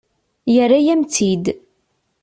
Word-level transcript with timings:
Yerra-yam-tt-id. 0.55 1.45